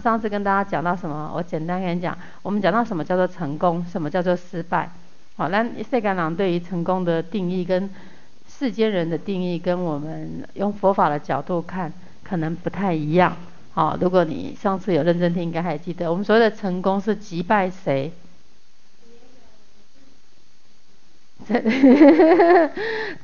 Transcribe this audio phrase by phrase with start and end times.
[0.00, 1.30] 上次跟大家讲到什么？
[1.34, 4.90] 我简单跟你讲，我们讲到什么叫做成功，什么叫做失败。
[5.36, 7.88] 好，那世间人对于成功的定义跟
[8.48, 11.92] 世间人的定义，跟我们用佛法的角度看，
[12.24, 13.36] 可能不太一样。
[13.72, 18.12] 好，如果你上次有认真听，应该还记得，我们所谓的成功是击败谁？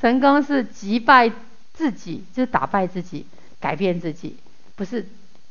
[0.01, 1.31] 成功是击败
[1.75, 3.27] 自己，就是打败自己，
[3.61, 4.37] 改变自己，
[4.75, 5.05] 不是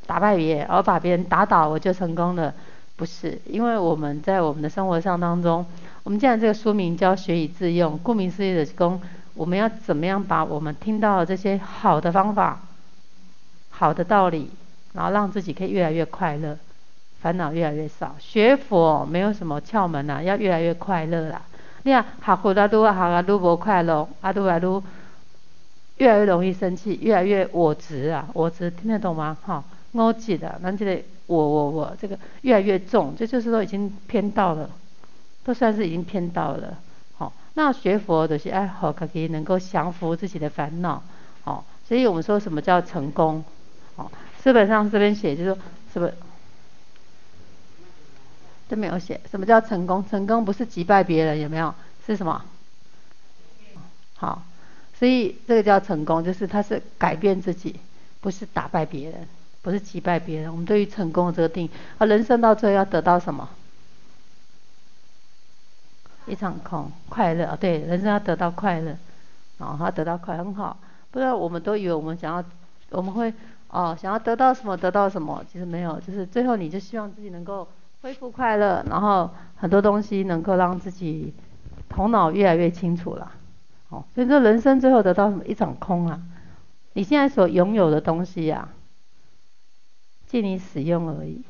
[0.05, 2.53] 打败别人，而把别人打倒，我就成功了。
[2.97, 5.65] 不是，因为我们在我们的生活上当中，
[6.03, 9.01] 我们既然这个书名叫学以致用，顾名思义的功，
[9.33, 12.61] 我们要怎么样把我们听到的这些好的方法、
[13.69, 14.49] 好的道理，
[14.93, 16.57] 然后让自己可以越来越快乐，
[17.19, 18.15] 烦恼越来越少。
[18.17, 21.41] 学佛没有什么窍门呐，要越来越快乐啦。
[21.83, 24.81] 你看，学佛啊，愈学啊愈无快乐，啊都来都
[25.97, 29.35] 越来越容易生气，越来越我执啊，我执听得懂吗？
[29.45, 29.61] 哈，
[30.03, 34.69] 我记得，那这个我我我这个越来越重，这就是说已经偏到了，
[35.43, 36.77] 都算是已经偏到了。
[37.17, 41.01] 好，那学佛的是爱好可以能够降服自己的烦恼。
[41.43, 43.43] 好，所以我们说什么叫成功？
[43.95, 44.11] 好，
[44.43, 45.57] 书本上这边写就是说
[45.93, 46.11] 什么？
[48.67, 50.03] 都没有写什么叫成功？
[50.09, 51.73] 成功不是击败别人，有没有？
[52.05, 52.43] 是什么？
[54.17, 54.43] 好，
[54.97, 57.79] 所以这个叫成功，就是它是改变自己，
[58.21, 59.27] 不是打败别人，
[59.65, 60.51] 不是击败别人。
[60.51, 63.49] 我们对于成功的这个定义，啊，人生到最后要得到什么？
[66.27, 67.57] 一场空，快乐。
[67.59, 68.95] 对，人生要得到快乐，
[69.57, 70.77] 啊，他得到快很好。
[71.09, 72.43] 不然我们都以为我们想要，
[72.91, 73.33] 我们会
[73.69, 77.67] 哦，想要得到什么得到什么，其实没有，就是最后你就希望自己能够。
[78.01, 81.33] 恢复快乐，然后很多东西能够让自己
[81.89, 83.31] 头脑越来越清楚了。
[83.89, 85.43] 哦，所以说人生最后得到什么？
[85.43, 86.21] 一场空啊！
[86.93, 88.69] 你现在所拥有的东西呀、
[90.35, 91.41] 借你使用而已。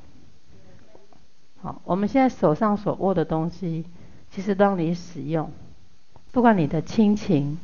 [1.60, 3.84] 好，我们现在手上所握的东西，
[4.30, 5.50] 其实都让你使用。
[6.32, 7.58] 不管你的亲情、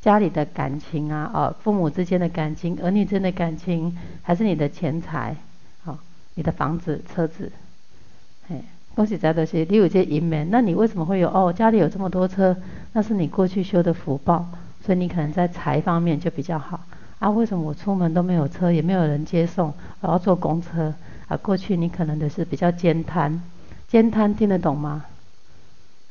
[0.00, 5.34] 家里的感情啊，哦，父母之间的感情、儿女之间的感情，还是你的钱财，
[5.82, 5.98] 好，
[6.34, 7.50] 你的房子、车子。
[8.94, 11.28] 恭喜在的是，你有这姻缘，那你为什么会有？
[11.28, 12.56] 哦，家里有这么多车，
[12.92, 14.46] 那是你过去修的福报，
[14.86, 16.78] 所以你可能在财方面就比较好。
[17.22, 20.92] 啊，为什么我出门都没有车，也没有人接送，我要坐公车？
[21.28, 23.40] 啊，过去你可能的是比较慳贪，
[23.92, 25.04] 慳贪听得懂吗？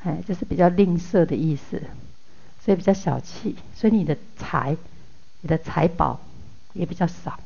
[0.03, 1.81] 哎，就是比较吝啬的意思，
[2.63, 4.77] 所以比较小气，所以你的财，
[5.41, 6.17] 你的财宝
[6.71, 7.37] 也比较少。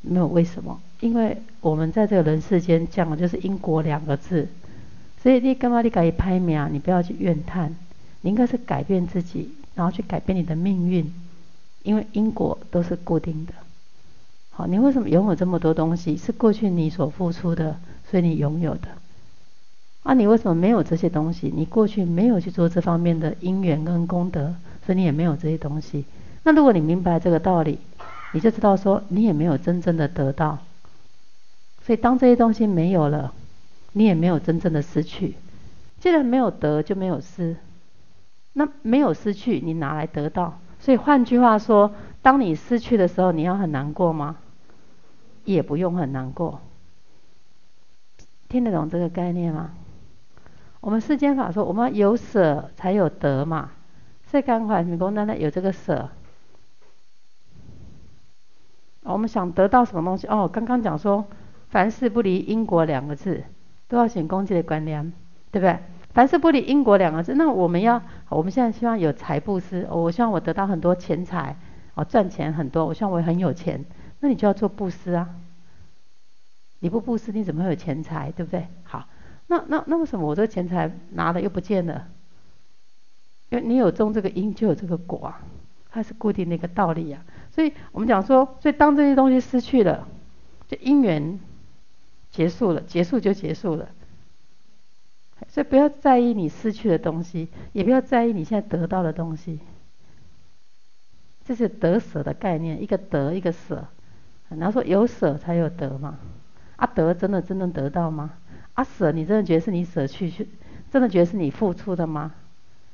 [0.00, 0.80] 没有为什么？
[0.98, 4.48] 因为我们在这个人世间讲的就是因果两个字，
[5.22, 6.68] 所以你干嘛你改拍名？
[6.72, 7.72] 你不要去怨叹，
[8.22, 11.14] 你应该是改变自己，然后去改变你的命运，
[11.82, 13.52] 因为因果都是固定的。
[14.50, 16.16] 好，你为什么拥有这么多东西？
[16.16, 17.78] 是过去你所付出的，
[18.10, 18.88] 所以你拥有的。
[20.02, 21.52] 啊，你为什么没有这些东西？
[21.54, 24.54] 你过去没有去做这方面的因缘跟功德，
[24.84, 26.04] 所以你也没有这些东西。
[26.42, 27.78] 那如果你明白这个道理，
[28.32, 30.58] 你就知道说，你也没有真正的得到，
[31.84, 33.32] 所以当这些东西没有了，
[33.92, 35.34] 你也没有真正的失去。
[36.00, 37.56] 既然没有得，就没有失，
[38.54, 40.58] 那没有失去，你哪来得到？
[40.80, 41.92] 所以换句话说，
[42.22, 44.36] 当你失去的时候，你要很难过吗？
[45.44, 46.60] 也不用很难过。
[48.48, 49.70] 听得懂这个概念吗？
[50.80, 53.70] 我们世间法说，我们有舍才有得嘛。
[54.30, 56.08] 世间法，你讲那有这个舍。
[59.02, 60.26] 我们想得到什么东西？
[60.26, 61.26] 哦，刚刚讲说，
[61.68, 63.44] 凡事不离因果两个字，
[63.88, 65.12] 都要显功德的观念，
[65.50, 65.78] 对不对？
[66.12, 71.56] 凡事不离因果两个字，那我们要，我们现在希望有财布施，我希望我得到很多钱财，
[71.94, 73.84] 哦，赚钱很多，我希望我很有钱，
[74.18, 75.28] 那你就要做布施啊。
[76.80, 78.32] 你不布施，你怎么会有钱财？
[78.32, 78.66] 对不对？
[78.82, 79.06] 好，
[79.46, 82.08] 那那那为什么我这个钱财拿了又不见了？
[83.50, 85.40] 因为你有种这个因，就有这个果啊，
[85.90, 87.22] 它是固定的一个道理、啊。
[87.52, 90.08] 所以我们讲说，所以当这些东西失去了，
[90.66, 91.38] 就因缘
[92.30, 93.88] 结束了，结束就结束了。
[95.48, 99.60] 所以不要在意你失去的东西，也不要在意你现在得到的东西。
[101.44, 103.86] 这是得舍的概念，一个得，一个舍。
[104.48, 106.18] 然后说有舍才有得嘛。
[106.76, 108.32] 啊，得真的真正得到吗？
[108.74, 110.48] 啊，舍你真的觉得是你舍去去，
[110.90, 112.32] 真的觉得是你付出的吗？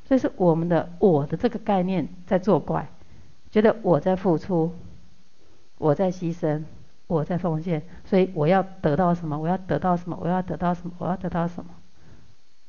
[0.05, 2.89] 所以是我们的我的这个概念在作怪。
[3.51, 4.73] 觉得我在付出，
[5.79, 6.65] 我在牺牲，
[7.07, 9.39] 我在奉献，所以我要得到什么？
[9.39, 10.19] 我要得到什么？
[10.21, 10.95] 我要得到什么？
[10.99, 11.71] 我要得到什么？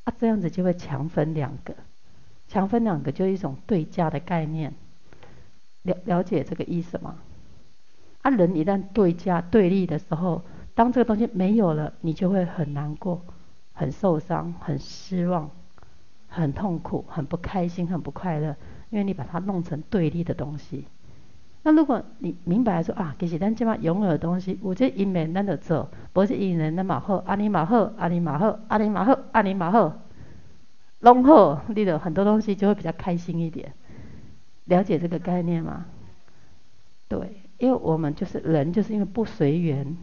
[0.07, 1.75] 啊，这样子就会强分两个，
[2.47, 4.73] 强分两个就是一种对价的概念。
[5.83, 7.15] 了了解这个意思吗？
[8.21, 10.43] 啊，人一旦对价对立的时候，
[10.75, 13.21] 当这个东西没有了，你就会很难过、
[13.73, 15.51] 很受伤、很失望、
[16.29, 18.55] 很痛苦、很不开心、很不快乐，
[18.89, 20.85] 因为你把它弄成对立的东西。
[21.67, 29.99] 那如果你明白说啊，其实咱这么拥有的东西，有这因缘咱就做，不是因缘咱嘛好，阿尼嘛好，阿尼嘛好，阿尼嘛好，阿尼嘛好，
[31.01, 33.73] 拢好，你的很多东西就会比较开心一点。
[34.63, 35.87] 了解这个概念吗？
[37.09, 39.97] 对，因为我们就是人，就是因为不随缘，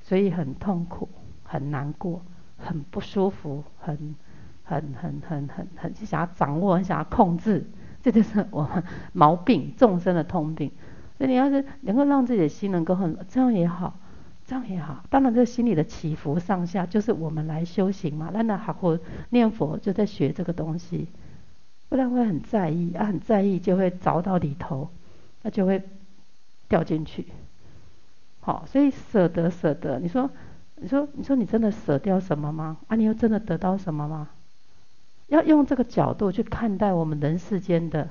[0.00, 1.08] 所以很痛苦、
[1.42, 2.22] 很难过、
[2.56, 4.14] 很不舒服、很、
[4.62, 7.68] 很、很、很、很、很想要掌握、很想要控制。
[8.04, 8.84] 这就是我们
[9.14, 10.70] 毛病，众生的通病。
[11.16, 13.98] 所以你要是能够让自己的心能够很，这样也好，
[14.44, 15.02] 这样也好。
[15.08, 18.30] 当然，这心里的起伏上下，就是我们来修行嘛。
[18.34, 21.08] 那那还会念佛，就在学这个东西，
[21.88, 24.90] 不然会很在意啊，很在意就会着到里头，
[25.40, 25.82] 那就会
[26.68, 27.26] 掉进去。
[28.40, 30.30] 好，所以舍得舍得，你说，
[30.76, 32.76] 你说，你说你真的舍掉什么吗？
[32.88, 34.28] 啊，你又真的得到什么吗？
[35.26, 38.10] 要用这个角度去看待我们人世间的，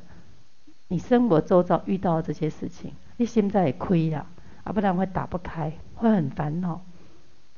[0.87, 4.25] 你生活周遭遇到的这些事情，你心在也亏了，
[4.63, 6.81] 啊，不然会打不开，会很烦恼。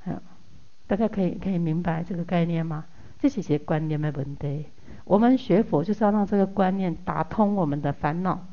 [0.05, 0.21] 嗯，
[0.87, 2.85] 大家可以可以明白这个概念吗？
[3.19, 4.65] 这是些观念的问题。
[5.03, 8.45] 我们学佛就是要让这个观念打通我们的烦恼。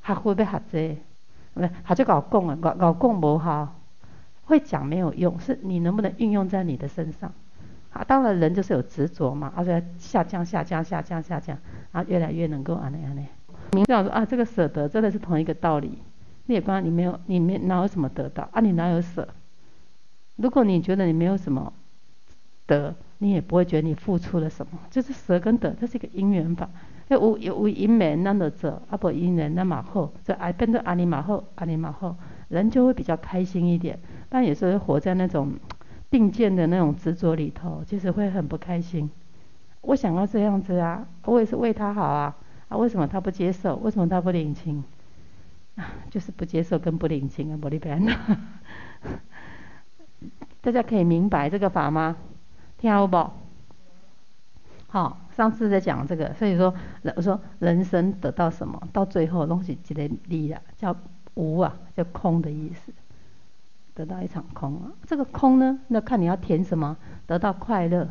[0.00, 0.98] 还会不会学这？
[1.54, 3.80] 不，还就搞共啊，搞搞共不好，
[4.44, 7.32] 会讲没有用，是你能不能运用在你的身上？
[7.96, 11.56] 啊，当然人就是有执着嘛，而且下降、下降、下降、下降，
[11.92, 13.26] 啊越来越能够安内安内。
[13.72, 15.98] 明这样说啊，这个舍得真的是同一个道理。
[16.46, 18.60] 你也光你没有，你没哪有什么得到啊？
[18.60, 19.26] 你哪有舍？
[20.36, 21.72] 如果你觉得你没有什么
[22.66, 24.78] 得，你也不会觉得你付出了什么。
[24.90, 26.68] 就是舍跟得，这是一个因缘法。
[27.08, 32.14] 要无有无因缘那么者，啊不因缘那么厚，这爱变成阿尼玛厚，阿尼玛厚，
[32.48, 33.98] 人就会比较开心一点。
[34.28, 35.52] 但有时候活在那种。
[36.10, 39.10] 定见的那种执着里头，其实会很不开心。
[39.82, 42.36] 我想要这样子啊，我也是为他好啊，
[42.68, 43.76] 啊，为什么他不接受？
[43.76, 44.82] 为什么他不领情？
[45.76, 48.12] 啊，就是不接受跟不领情啊，不离别的。
[50.60, 52.16] 大家可以明白这个法吗？
[52.78, 53.30] 听好不？
[54.88, 56.74] 好，上次在讲这个，所以说，
[57.14, 60.96] 我说人生得到什么，到最后东西积累力啊，叫
[61.34, 62.92] 无啊，叫空的意思。
[63.96, 66.96] 得到一场空啊，这个空呢，那看你要填什么。
[67.26, 68.08] 得到快乐，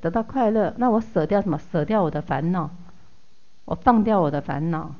[0.00, 1.58] 得到快乐，那我舍掉什么？
[1.72, 2.70] 舍掉我的烦恼，
[3.64, 4.94] 我放掉我的烦恼。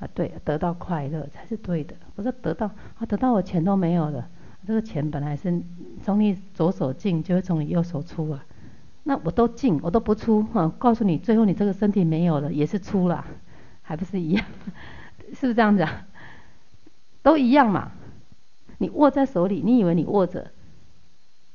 [0.00, 1.94] 啊，对，得到快乐才是对的。
[2.16, 2.66] 不是得到
[2.98, 4.26] 啊，得到我钱都没有了，
[4.66, 5.62] 这个钱本来是
[6.02, 8.44] 从你左手进，就会从你右手出啊。
[9.04, 13.24] 那我都进，我都不出，哈，告诉你，最后你这个身体没有了，也是出了，
[13.82, 14.44] 还不是一样？
[15.34, 16.06] 是不是这样子啊？
[17.22, 17.92] 都一样嘛。
[18.84, 20.50] 你握在手里，你以为你握着，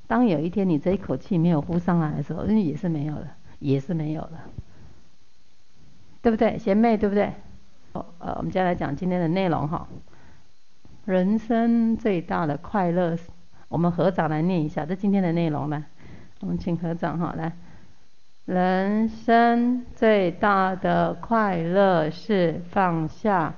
[0.07, 3.27] 当有一天你这一口气没有呼上来的时候，那也是没有了，
[3.59, 4.45] 也是没有了，
[6.24, 6.57] 对不对？
[6.57, 7.31] 贤妹，对不对？
[7.93, 9.88] 哦，呃，我们接下来讲今天的内容哈。
[11.05, 13.15] 人生最大的快乐，
[13.67, 15.86] 我们合掌来念一下，这今天的内容呢，
[16.39, 17.53] 我们请合掌哈，来。
[18.45, 23.53] 人生最大的快乐是放下。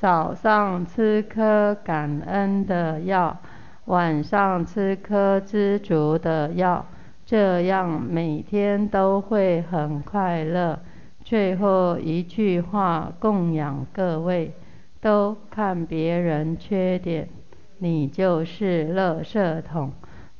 [0.00, 3.36] 早上吃颗感恩的药，
[3.84, 6.86] 晚上吃颗知足的药，
[7.26, 10.78] 这样每天都会很快乐。
[11.22, 14.54] 最后一句话供养各位，
[15.02, 17.28] 都看别人缺点，
[17.76, 19.90] 你就是垃圾桶；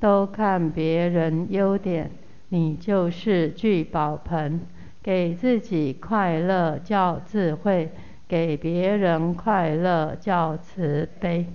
[0.01, 2.11] 都看别人优点，
[2.49, 4.59] 你就是聚宝盆。
[5.03, 7.91] 给自己快乐叫智慧。
[8.31, 11.47] 给别人快乐叫慈悲，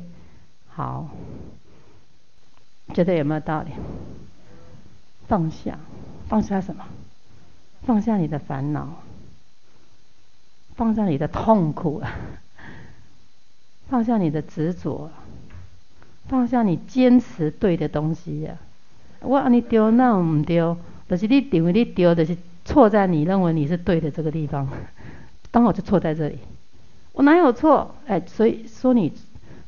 [0.67, 1.08] 好，
[2.94, 3.72] 觉得有没有道理？
[5.25, 5.79] 放下，
[6.27, 6.84] 放下什么？
[7.84, 8.89] 放下你的烦恼，
[10.75, 12.03] 放下你的痛苦，
[13.88, 15.10] 放下你的执着，
[16.27, 18.58] 放下你坚持对的东西呀。
[19.22, 20.75] 我让你丢，那我唔丢，
[21.08, 24.67] 就是你认为你丢，就是错在你认为你是对的这个地方，
[25.51, 26.38] 刚好就错在这里。
[27.15, 27.95] 我哪有错？
[28.07, 29.13] 哎，所以说你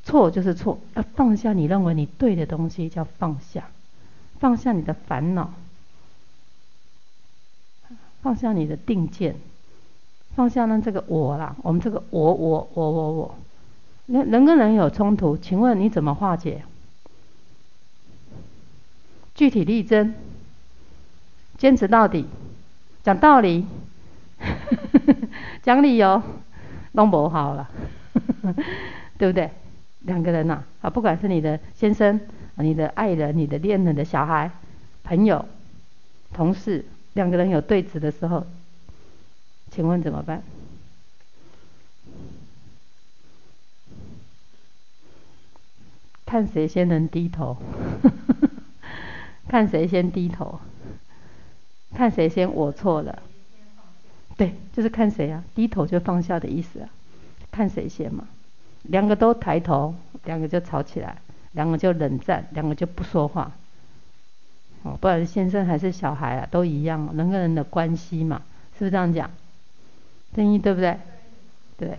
[0.04, 3.70] 错就是错，要放下你认为你对的东西，叫放下，
[4.40, 5.54] 放下你的烦恼，
[8.22, 9.36] 放下你的定见，
[10.36, 13.36] 放下呢这个我啦，我们这个我我我我我，
[14.08, 16.64] 人人跟人有冲突，请问你怎么化解？
[19.36, 20.14] 具体力争，
[21.58, 22.26] 坚持到底，
[23.04, 23.66] 讲道理，
[25.64, 26.22] 讲理由。
[26.98, 27.70] 都不好了，
[29.20, 29.52] 对不对？
[30.02, 32.20] 两个人呐，啊，不管是你的先生、
[32.56, 34.50] 你的爱人、你的恋人的小孩、
[35.04, 35.46] 朋友、
[36.34, 38.48] 同事，两个人有对峙的时候，
[39.70, 40.42] 请问怎么办？
[46.26, 47.58] 看谁先能低头，
[49.48, 50.60] 看谁先低头，
[51.94, 53.22] 看谁先我错了，
[54.38, 56.90] 对，就是看谁啊，低头就放下的意思啊，
[57.52, 58.26] 看谁先嘛。
[58.84, 61.18] 两个都抬头，两个就吵起来，
[61.54, 63.52] 两个就冷战，两个就不说话。
[64.84, 69.30] 哦，不管是先生还是小孩啊，都一样，人跟人的关系嘛，是不是这样讲？
[70.36, 70.98] 正义对不对？
[71.78, 71.98] 对，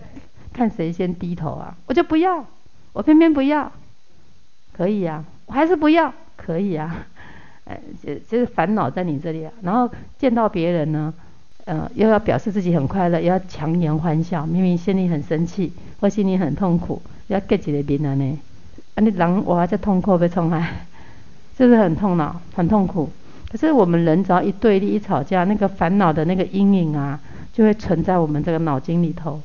[0.53, 1.77] 看谁先低头啊？
[1.87, 2.45] 我就不要，
[2.93, 3.71] 我偏偏不要，
[4.71, 7.05] 可以啊，我还是不要，可以啊。
[7.65, 9.51] 哎，就就是烦恼在你这里啊。
[9.61, 11.13] 然后见到别人呢，
[11.69, 15.71] 呃，又要表示自己很快乐，又要强颜欢笑，明明心里很生气。
[16.01, 18.39] 或心里很痛苦，要隔一个面啊呢？
[18.95, 20.87] 啊，你人活在痛苦被冲害，
[21.57, 23.09] 是不是很痛恼、很痛苦？
[23.51, 27.19] 可是我们人只要一对立、一吵架，那个烦恼的那个阴影啊，
[27.53, 29.41] 就会存在我们这个脑筋里头，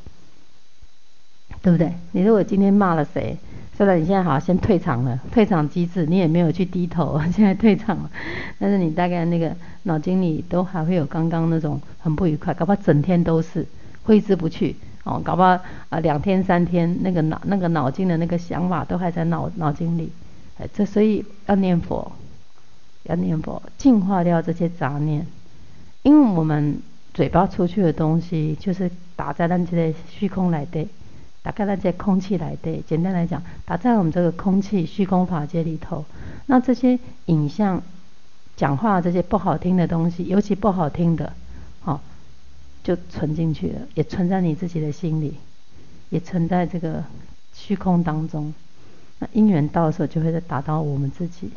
[1.61, 1.93] 对不对？
[2.13, 3.37] 你如果今天骂了谁，
[3.77, 8.11] 虽然你现在好先退场了，退场机制，你也没有去低头， 现在退场了，
[8.59, 13.67] 但是你大概那个脑筋里都还会有刚刚那种很不愉快，搞不好整天都是
[14.05, 14.77] 挥之不去。
[15.05, 20.11] 哦，搞不好啊，两天三天，那个脑那个脑筋的那个想法都还在脑脑筋里，
[20.59, 22.11] 哎，这所以要念佛，
[23.03, 25.27] 要念佛，净化掉这些杂念，
[26.05, 26.79] 因为我们
[27.13, 30.89] 嘴巴出去的东西，就是打在那些虚空来的，
[31.45, 32.83] 打开那些空气来的。
[32.89, 36.05] 简单来讲，打在我们这个空气虚空法界里头，
[36.47, 37.81] 那这些影像、
[38.57, 41.33] 讲话这些不好听的东西，尤其不好听的。
[42.83, 45.33] 就存进去了，也存在你自己的心里，
[46.11, 47.03] 也存在这个
[47.55, 48.53] 虚空当中。
[49.21, 51.49] 那因缘到的时候，就会再打到我们自己。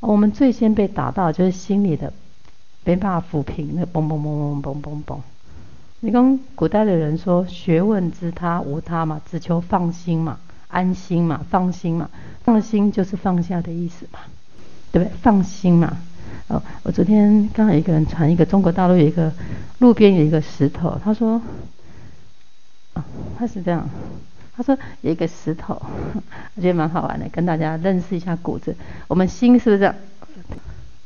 [0.00, 2.10] 我们最先被打到就是心里的，
[2.84, 5.18] 没办法抚平，那嘣嘣嘣嘣嘣嘣嘣。
[6.04, 12.10] 你跟古代的人说，学问之他无他嘛，只求放心嘛，安心嘛，放心嘛，
[12.42, 14.18] 放心就是放下的意思嘛，
[14.90, 15.16] 对不对？
[15.22, 15.96] 放心嘛。
[16.48, 19.32] 哦，我昨天刚好一个人传一个中国大陆有一个
[19.78, 21.40] 路边有一个石头，他说，
[22.94, 23.04] 啊，
[23.38, 23.88] 他是这样，
[24.56, 25.80] 他说有一个石头，
[26.56, 28.74] 我觉得蛮好玩的，跟大家认识一下古字。
[29.06, 29.94] 我们心是不是这样？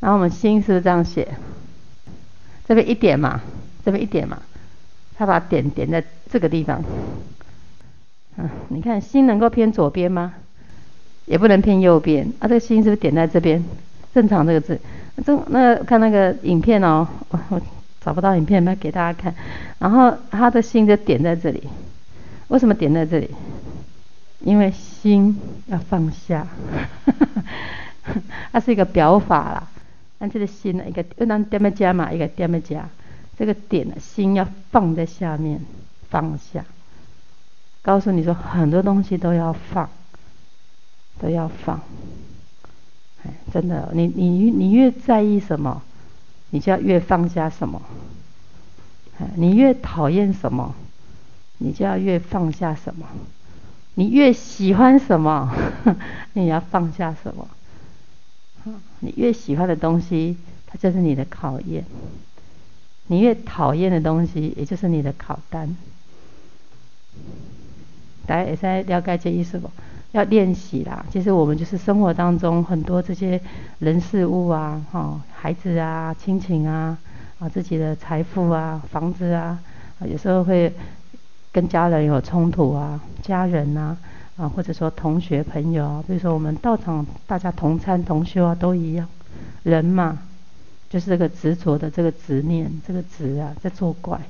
[0.00, 1.28] 然后我们心是不是这样写？
[2.66, 3.42] 这边一点嘛，
[3.84, 4.40] 这边一点嘛，
[5.16, 6.82] 他把点点在这个地方。
[8.36, 10.34] 嗯，你看心能够偏左边吗？
[11.24, 12.26] 也不能偏右边。
[12.38, 13.64] 啊，这个心是不是点在这边？
[14.14, 14.78] 正常这个字。
[15.24, 17.60] 这那、看那个影片哦，我
[18.00, 19.34] 找不到影片，那给大家看。
[19.78, 21.62] 然后他的心就点在这里，
[22.48, 23.30] 为什么点在这里？
[24.40, 26.46] 因为心要放下，
[28.52, 29.66] 它是一个表法啦。
[30.18, 32.86] 那这个心呢，一个又当点加嘛，一个点加，
[33.38, 35.60] 这个点的，心要放在下面，
[36.08, 36.64] 放下。
[37.82, 39.88] 告诉你说，很多东西都要放，
[41.20, 41.80] 都要放。
[43.24, 45.82] 哎真的，你你你越在意什么，
[46.50, 47.82] 你就要越放下什么。
[49.18, 50.74] 哎你越讨厌什么，
[51.58, 53.06] 你就要越放下什么。
[53.94, 55.54] 你越喜欢什么，
[56.34, 57.48] 你要放下什么。
[59.00, 61.84] 你越喜欢的东西，它就是你的考验；
[63.08, 65.76] 你越讨厌的东西，也就是你的考单。
[68.26, 69.70] 大家也在了解这意思不？
[70.12, 73.38] 要练习啦，其实我们就是生活当中很多这些
[73.80, 76.96] 人事物啊，哈，孩子啊，亲情啊，
[77.38, 79.58] 啊，自己的财富啊，房子啊，
[80.00, 80.72] 有时候会
[81.52, 83.94] 跟家人有冲突啊，家人啊，
[84.38, 89.06] 啊，或者说同学朋友啊，比如说我们道场大家同参同修啊，都一样，
[89.64, 90.18] 人嘛，
[90.88, 94.20] 就是这个执着的这个执念，这个执啊，在作怪，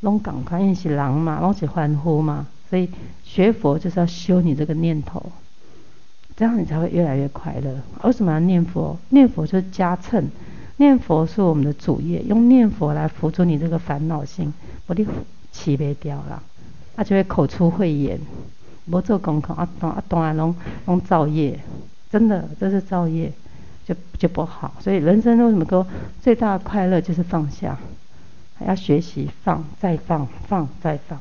[0.00, 2.46] 拢赶快因是狼嘛，拢是欢呼嘛。
[2.70, 2.88] 所以
[3.22, 5.22] 学佛就是要修你这个念头，
[6.36, 7.76] 这样你才会越来越快乐。
[8.02, 8.96] 为什么要念佛？
[9.10, 10.28] 念佛就是加乘，
[10.78, 14.52] 念佛是我们的主业，用念佛来辅助你这个烦恼心，
[14.86, 15.06] 我的
[15.52, 16.42] 气没掉了，
[16.96, 18.18] 他就会口出秽言，
[18.90, 21.60] 不做功课啊，东啊东啊拢拢造业，
[22.10, 23.32] 真的这是造业，
[23.84, 24.74] 就就不好。
[24.80, 25.86] 所以人生为什么说
[26.20, 27.78] 最大的快乐就是放下，
[28.58, 31.20] 还要学习放再放，放再放。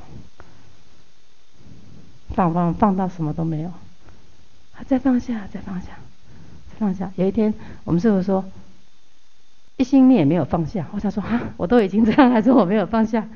[2.35, 3.71] 放放放到什么都没有，
[4.87, 5.89] 再放下，再放下，
[6.71, 7.11] 再放下。
[7.15, 7.53] 有一天，
[7.83, 8.43] 我们师傅说，
[9.77, 10.87] 一心念也没有放下。
[10.93, 13.27] 我想说，哈，我都已经这样，还是我没有放下？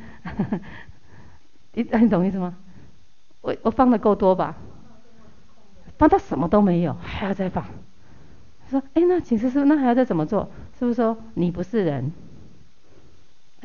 [1.74, 2.56] 你你懂意思吗？
[3.42, 4.56] 我我放的够多吧？
[6.00, 7.66] 放到什么都没有，还要再放。
[8.70, 10.50] 说，哎，那请示师父，那还要再怎么做？
[10.78, 12.12] 是不是说你不是人？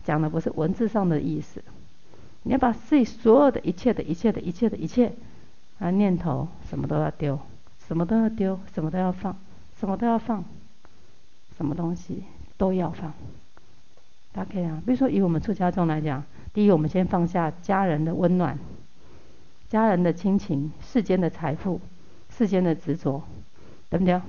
[0.04, 1.62] 讲的不是文字上的意思，
[2.42, 5.12] 你要把自己所有的一切的一切的一切的一切
[5.78, 7.38] 啊念头，什么都要丢，
[7.87, 9.37] 什么都要丢，什么都要放，
[9.78, 10.44] 什么都要放，
[11.56, 12.25] 什么东西
[12.56, 13.12] 都要放。
[14.32, 18.59] 大家可以啊，比如说以我们出家众来讲，第一，我们先放下家人的温暖，
[19.68, 21.80] 家人的亲情，世间的财富，
[22.28, 23.23] 世间的执着，
[23.88, 24.21] 对不对？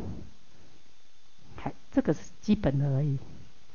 [1.93, 3.17] 这个是基本的而已。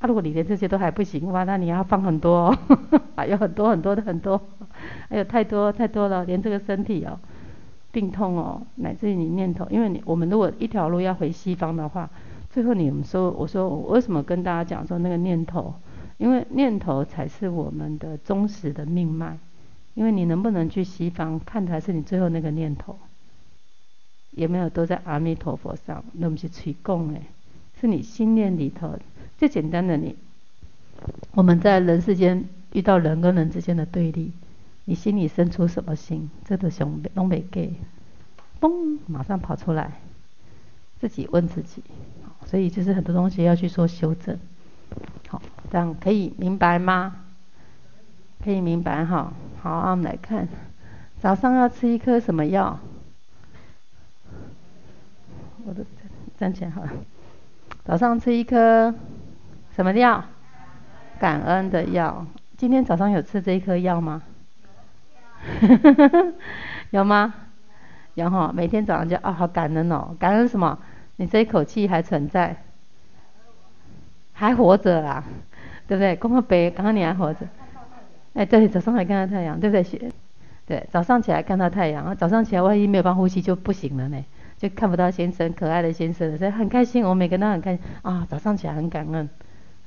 [0.01, 2.59] 啊，如果你连这些都还不行的话，那你要放很多，哦，
[3.17, 4.41] 还有很多很多的很多，
[5.09, 7.19] 还有太多太多了，连这个身体哦，
[7.91, 12.11] 病痛哦，乃至于你念头，因为你我们如果一条路要回西方的话，
[12.51, 15.75] 最后你们说，我说我为什么跟大家讲说那个念头？
[16.19, 19.39] 因为念头才是我们的忠实的命脉，
[19.95, 22.99] 因为你能不能去西方，看的还是你最后那个念头，
[24.33, 27.23] 有没有都在阿弥陀佛上，那不是随供哎，
[27.81, 28.99] 是你心念里头
[29.37, 30.17] 最简单的你。
[31.33, 34.33] 我们在人世间遇到人跟人之间的对立，
[34.85, 37.73] 你心里生出什么心，这个熊东北给，
[38.61, 40.01] 嘣，马上跑出来，
[41.01, 41.83] 自己问自己，
[42.47, 44.37] 所以就是很多东西要去做修正。
[45.29, 47.17] 好，这样可以明白吗？
[48.43, 49.33] 可以明白哈。
[49.63, 50.49] 好，我们来看，
[51.21, 52.81] 早上要吃一颗什么药？
[55.65, 55.85] 我都
[56.39, 56.91] 站起来好了。
[57.89, 58.95] 早上吃一颗
[59.75, 60.23] 什么药？
[61.19, 62.27] 感恩的药。
[62.59, 64.21] 今天早上有吃这一颗药吗？
[66.93, 67.33] 有吗？
[68.13, 68.53] 有哈。
[68.55, 70.79] 每天早上就啊，好感恩哦，感恩什么？
[71.17, 72.57] 你这一口气还存在。
[74.35, 75.25] 还活着啦，
[75.87, 76.15] 对不对？
[76.15, 77.47] 光个背，刚刚你还活着。
[78.35, 80.13] 哎，对，早上还看到太阳，对不对？
[80.67, 84.23] 对，早上起来看到太阳，早上起来万一没有办法呼吸就不行了呢，
[84.59, 87.05] 就看不到先生，可爱的先生，所以很开心。
[87.05, 89.29] 我每个人都很开心啊，早上起来很感恩，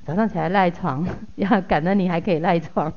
[0.03, 1.05] 早上起来赖床，
[1.35, 2.91] 要感恩你还可以赖床。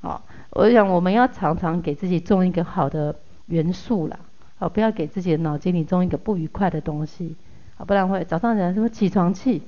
[0.00, 3.14] 好， 我想我们要常常给自己种一个好的
[3.46, 4.18] 元素啦，
[4.58, 7.36] 好，不要给自己的脑筋里种一个不愉快的东西，
[7.76, 9.62] 好，不然会早上起来什么起床气。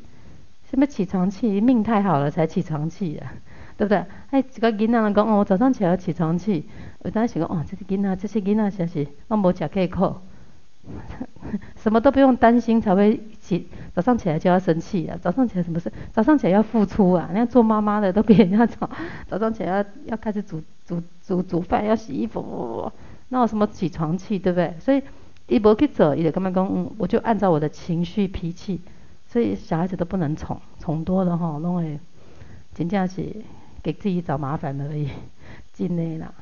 [0.70, 1.60] 什么起床气？
[1.60, 3.32] 命太好了才起床气啊，
[3.76, 4.04] 对不对？
[4.30, 6.68] 哎，这个囡仔讲哦，我早上起来起床气。
[7.00, 10.16] 我当时讲哦，这些囡仔，这些囡仔是是，我无吃过苦，
[11.76, 13.68] 什么都不用担心才会起。
[13.94, 15.18] 早上起来就要生气啊！
[15.20, 15.92] 早上起来什么事？
[16.12, 17.26] 早上起来要付出啊！
[17.32, 18.88] 人家做妈妈的都比人家早，
[19.28, 22.90] 早上起来要要开始煮煮煮煮饭，要洗衣服，
[23.28, 24.38] 那有什么起床气？
[24.38, 24.74] 对不对？
[24.80, 25.02] 所以
[25.48, 26.90] 一无去做，伊就干嘛讲？
[26.98, 28.80] 我就按照我的情绪脾气。
[29.26, 31.98] 所以小孩子都不能宠，宠多了哈，弄会
[32.74, 33.36] 真正是
[33.82, 35.08] 给自己找麻烦而已。
[35.74, 36.32] 真的啦，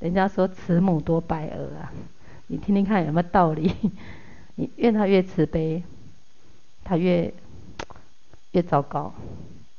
[0.00, 1.92] 人家说慈母多败儿啊，
[2.48, 3.72] 你听听看有没有道理？
[4.56, 5.82] 你越他越慈悲，
[6.84, 7.32] 他越
[8.52, 9.12] 越糟糕。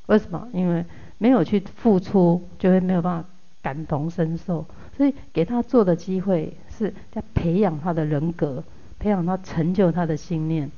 [0.07, 0.47] 为什么？
[0.53, 0.83] 因为
[1.17, 3.29] 没有去付出，就会没有办法
[3.61, 4.65] 感同身受。
[4.97, 8.63] 所以给他做的机会是在培养他的人格，
[8.99, 10.69] 培养他成就他的信念。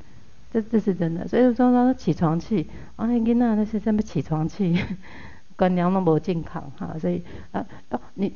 [0.52, 4.80] 这这是真的，所以说说起床气，啊那囡那是什么起床气，
[5.58, 7.22] 观念都无健康哈，所以
[7.52, 8.34] 啊要你，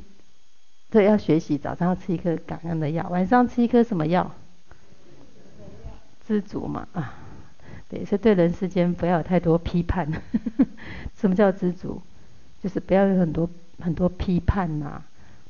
[0.92, 4.30] 对要学习，早上要吃一颗感恩的药，晚上吃一颗什么药？
[6.26, 7.14] 知足嘛啊，
[7.88, 10.06] 对，所以对人世间不要有太多批判。
[11.16, 12.00] 什么叫知足？
[12.62, 13.48] 就是不要有很多
[13.80, 15.02] 很多批判呐、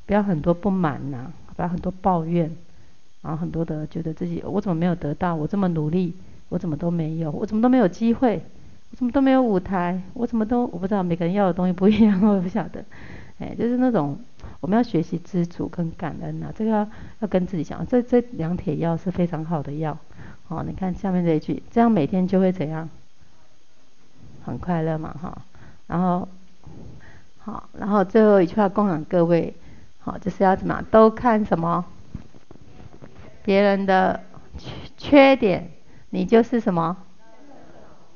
[0.05, 2.49] 不要很多不满呐、不要很多抱怨，
[3.21, 6.15] 然后很多的觉得自己我怎么没有得到，我这么努力。
[6.49, 8.39] 我怎么都没有，我怎么都没有机会，
[8.91, 12.85] 我怎么都没有舞台，我怎么都我不知道，每个人要的东西不一样，我也不晓得，
[13.39, 14.15] 哎，就是那种
[14.63, 16.87] 我们要学习知足跟感恩呐、啊，这个
[17.19, 19.97] 要跟自己讲，这这两帖药是非常好的药，
[20.47, 22.89] 哦，你看下面这一句，这样每天就会怎样，
[24.45, 25.37] 很快乐嘛，哈、
[25.87, 26.25] 然后
[27.39, 29.53] 好，然后最后一句话供养各位，
[29.99, 30.81] 好，就是要怎么？
[30.89, 31.83] 都看什么，
[33.43, 34.21] 别人的
[34.57, 35.71] 缺缺点。
[36.11, 36.95] 你就是什么？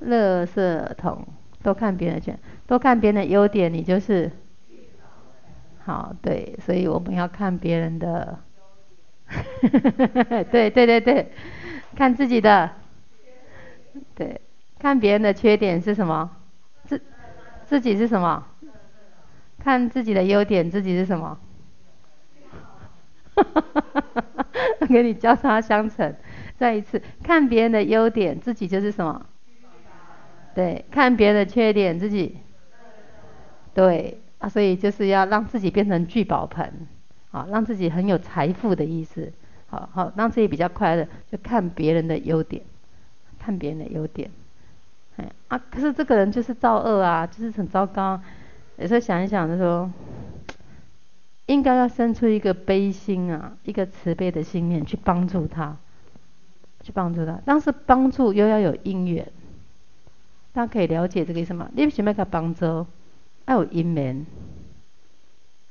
[0.06, 1.28] 垃圾桶，
[1.62, 4.32] 都看别人的缺，都看别人的优点，你就是
[5.88, 6.14] 好。
[6.22, 8.38] 对，所以我们要看别人的，
[10.52, 11.32] 对对对对，
[11.96, 12.70] 看自己的，
[14.14, 14.42] 对，
[14.78, 16.30] 看别人的缺点是什么？
[16.84, 17.02] 自
[17.66, 18.46] 自己是什么？
[19.60, 21.40] 看自己的优点，自己是什么？
[24.90, 26.16] 给你交叉相乘。
[26.58, 29.26] 再一次看别人的优点，自己就是什么？
[30.56, 32.38] 对，看别人的缺点，自己
[33.74, 36.88] 对啊，所以就是要让自己变成聚宝盆
[37.32, 39.32] 啊，让自己很有财富的意思。
[39.70, 42.64] 好好让自己比较快乐，就看别人的优点，
[43.38, 44.32] 看别人的优点。
[45.18, 48.18] 哎啊，可是这个人就是造恶啊，就是很糟糕。
[48.78, 49.92] 有时候想一想，就说
[51.48, 55.76] 应该要生出一个悲心啊，一个慈悲的心念去帮助他，
[56.82, 57.38] 去帮助他。
[57.44, 59.30] 但是帮助又要有因缘，
[60.54, 61.70] 大家可以了解这个意思吗？
[61.74, 62.88] 你为什么要帮助？
[63.48, 64.26] 要有因缘。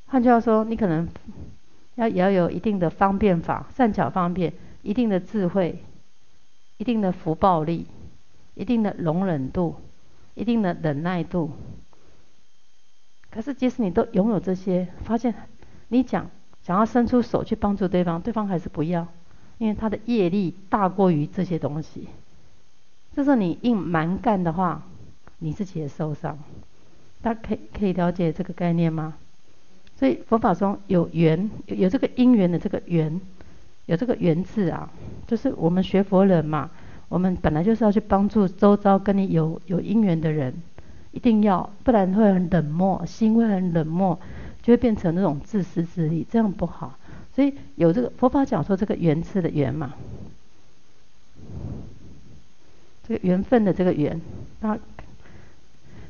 [0.07, 1.09] 换句话说，你可能
[1.95, 5.79] 要也要有一定的方便法，善巧方便，一定的智慧，
[6.79, 7.87] 一定的福报力，
[8.55, 9.77] 一定的容忍度，
[10.35, 11.51] 一定的忍耐度。
[13.31, 15.35] 可是即使你都拥有这些，发现
[15.89, 16.31] 你讲
[16.63, 19.07] 想要伸出手去帮助对方，对方还是不要，
[19.59, 22.09] 因为他的业力大过于这些东西。
[23.15, 24.83] 这时候你硬蛮干的话，
[25.39, 26.39] 你自己也受伤。
[27.27, 29.15] 大家可以可以了解这个概念吗？
[29.99, 33.21] 所以佛法中有缘，有这个因缘的这个缘，
[33.87, 34.89] 有这个缘字啊，
[35.27, 36.71] 就是我们学佛人嘛，
[37.09, 40.55] 我们本来就是要去帮助周遭跟你有有因缘的人，
[41.11, 44.17] 一定要，不然会很冷漠，心会很冷漠，
[44.63, 46.97] 就会变成那种自私自利，这样不好。
[47.35, 49.95] 所以有这个佛法讲说这个缘字的缘嘛，
[53.09, 54.21] 这个缘分的这个缘，
[54.61, 54.79] 那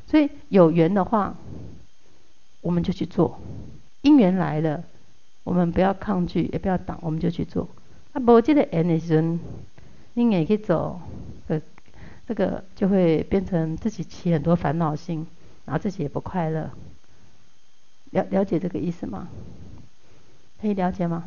[0.07, 1.35] 所以有缘的话，
[2.61, 3.39] 我们就去做。
[4.01, 4.83] 因缘来了，
[5.43, 7.67] 我们不要抗拒，也不要挡，我们就去做。
[8.13, 9.39] 啊，无这个缘的时阵，
[10.13, 11.01] 你也去做，
[11.47, 11.61] 呃，
[12.27, 15.27] 这个就会变成自己起很多烦恼心，
[15.65, 16.69] 然后自己也不快乐。
[18.11, 19.27] 了了解这个意思吗？
[20.61, 21.25] 可以了解吗？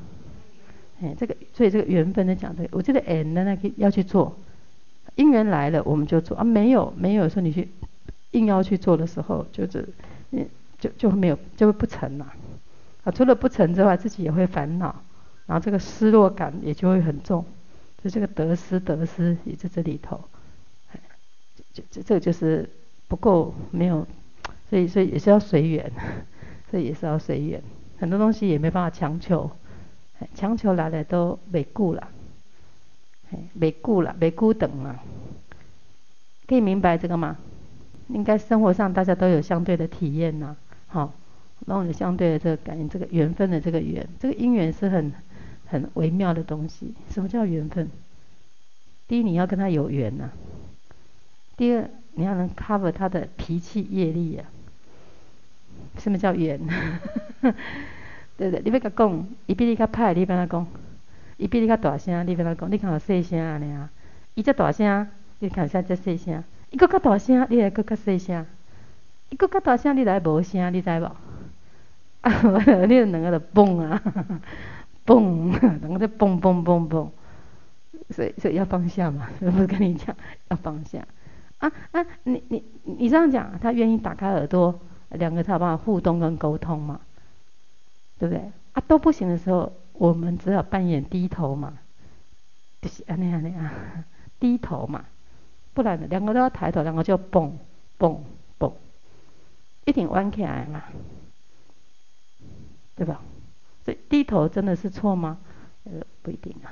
[1.03, 4.37] 哎，这个所以这个缘分的讲的，我这个缘呢，那个要去做。
[5.17, 7.69] 因缘来了，我们就做啊，没有没有说你去
[8.33, 9.89] 硬要去做的时候，就是
[10.31, 10.47] 嗯，
[10.79, 12.33] 就就没有就会不成了。
[13.05, 14.95] 啊，除了不成之外，自己也会烦恼，
[15.47, 17.45] 然后这个失落感也就会很重，
[18.05, 20.21] 就这个得失得失也在这里头，
[21.73, 22.69] 这这这就是
[23.09, 24.07] 不够没有，
[24.69, 25.91] 所以所以也是要随缘，
[26.71, 27.63] 所以也是要随缘，
[27.99, 29.51] 很多东西也没办法强求，
[30.35, 32.09] 强求来了都没顾了，
[33.55, 35.01] 没顾了没顾等了，
[36.47, 37.39] 可以明白这个吗？
[38.13, 40.57] 应该生活上大家都有相对的体验呐，
[40.89, 41.13] 好。
[41.67, 45.13] 然后你相对的这个感应，这个缘分的这个缘，这个因缘是很
[45.67, 46.95] 很微妙的东西。
[47.11, 47.91] 什么叫缘分？
[49.07, 50.31] 第一，你要跟他有缘呐、啊；
[51.59, 56.01] 第二，你要能 cover 他的脾气业力呀、啊。
[56.01, 56.59] 什么叫缘？
[58.39, 58.63] 对不对？
[58.65, 60.65] 你别个讲，伊比你较歹，你别他讲；
[61.37, 62.73] 伊比你较大声，你别他讲。
[62.73, 63.91] 你看我细声安尼啊，
[64.35, 65.07] 伊只大声，
[65.41, 68.45] 你看啥只细声；伊搁较大声，你来搁较细声；
[69.31, 71.05] 伊搁较大声，你来无声，你知无？
[72.23, 72.33] 啊，
[72.87, 74.01] 你两个就蹦啊，
[75.07, 77.11] 蹦，两个在蹦蹦蹦蹦，
[78.11, 80.15] 所以所以要放下嘛，我不是跟你讲
[80.49, 81.07] 要放下？
[81.59, 84.79] 啊啊，你你你这样讲，他愿意打开耳朵，
[85.11, 87.01] 两个才有办法互动跟沟通嘛，
[88.19, 88.43] 对不对？
[88.75, 91.73] 啊，都不行的时候，我们只好扮演低头嘛，
[92.83, 93.73] 就是安尼安尼啊，
[94.39, 95.05] 低头嘛，
[95.83, 97.59] 不然两个都要抬头，两个就蹦
[97.97, 98.23] 蹦
[98.59, 98.71] 蹦，
[99.87, 100.85] 一定弯起来嘛。
[102.97, 103.23] 对吧？
[103.83, 105.39] 所以低头真的是错吗？
[105.85, 106.69] 呃，不一定啊。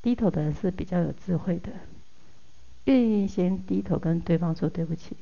[0.00, 1.68] 低头的人是比较有智慧的，
[2.84, 5.14] 愿意先低头跟对方说对不起，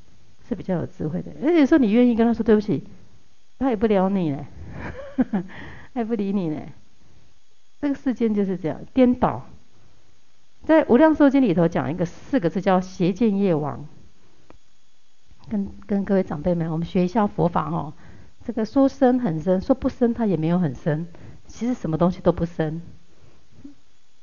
[0.48, 1.32] 是比较有智慧的。
[1.42, 2.84] 而且说你愿意跟他说对不起，
[3.58, 4.46] 他也不撩你呢，
[5.92, 6.62] 他也不理你呢。
[7.80, 9.44] 这个世间就是这样颠倒。
[10.64, 13.86] 在《无量寿经》里头讲一个四个字叫邪见业王。
[15.48, 17.92] 跟跟各位长辈们，我们学一下佛法哦。
[18.44, 21.06] 这个说深很深，说不深它也没有很深。
[21.46, 22.80] 其实什么东西都不深，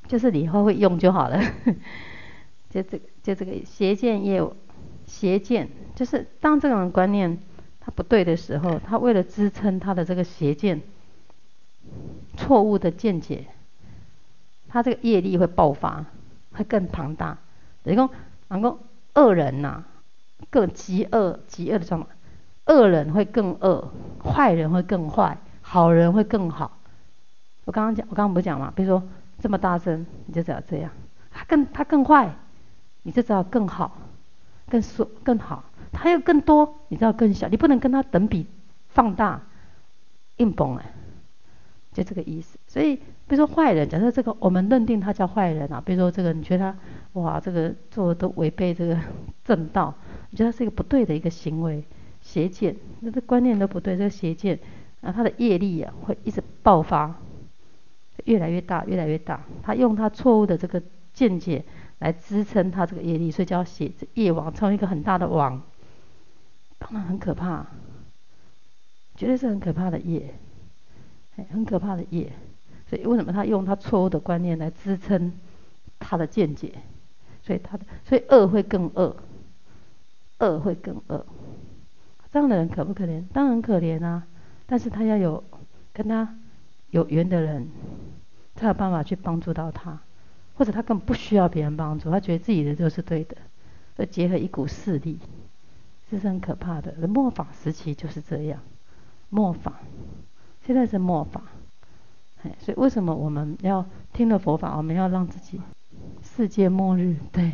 [0.08, 1.40] 就是你以后会用就好了。
[2.72, 4.42] 就这个，就这个邪见业，
[5.06, 7.38] 邪见就是当这种观念
[7.80, 10.82] 它不对的时候，他为了支撑他的这个邪见，
[12.38, 13.46] 错误的见解，
[14.68, 16.06] 他这个业力会爆发，
[16.60, 17.38] 会更庞大。
[17.84, 18.10] 等于说，
[18.50, 18.78] 能够
[19.16, 19.88] 恶人呐、啊，
[20.50, 22.08] 更极恶极恶的状态。
[22.66, 23.92] 恶人会更恶，
[24.24, 26.78] 坏人会更坏，好人会更好。
[27.64, 28.72] 我刚刚讲，我刚刚不是讲嘛？
[28.76, 29.02] 比如说
[29.40, 30.92] 这么大声，你就只要这样；
[31.32, 32.36] 他更他更坏，
[33.04, 33.98] 你就知道更好，
[34.68, 35.64] 更说更好。
[35.92, 37.48] 他又更多，你知道更小。
[37.48, 38.46] 你不能跟他等比
[38.90, 39.42] 放大，
[40.38, 40.94] 硬崩哎，
[41.94, 42.60] 就这个意思。
[42.68, 46.74] 所以，比如说坏人，假设这个我们认定他叫坏人啊，比如说这个你觉得
[47.14, 49.00] 他哇，这个做的都违背这个
[49.46, 49.94] 正道，
[50.32, 51.84] 你觉得他是一个不对的一个行为。
[52.22, 54.60] 邪见，那这观念都不对，这个邪见，
[55.02, 57.16] 啊，他的业力啊会一直爆发，
[58.26, 59.42] 越来越大，越来越大。
[59.64, 60.82] 他用他错误的这个
[61.14, 61.64] 见解
[62.00, 65.62] 来支撑他这个业力，所以叫写业网，成为一个很大的网，
[66.78, 67.66] 当然很可怕，
[69.16, 70.34] 绝对是很可怕的业，
[71.50, 72.32] 很可怕的业。
[72.90, 75.32] 所以为什么他用他错误的观念来支撑
[76.00, 76.74] 他的见解？
[77.44, 79.16] 所以他的，所以恶会更恶，
[80.40, 81.26] 恶会更恶。
[82.32, 83.24] 这样的人可不可怜？
[83.34, 84.28] 当然可怜啊！
[84.68, 85.44] 但是他要有
[85.94, 86.38] 跟他
[86.92, 87.68] 有缘的人，
[88.56, 90.00] 才有办法去帮助到他，
[90.56, 93.36] 或者他根本不需要别人帮助，他觉得自己的就是对的，
[93.98, 95.18] 而结合一股势力，
[96.12, 96.94] 这是很可怕的。
[97.08, 98.60] 末法时期就是这样，
[99.30, 99.80] 末法，
[100.66, 101.42] 现在是末法，
[102.60, 105.62] 所以为什么我们要听了佛法，我们要让自己
[106.24, 107.18] 世界末日？
[107.32, 107.54] 对，